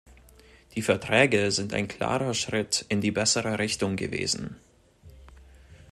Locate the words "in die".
2.89-3.11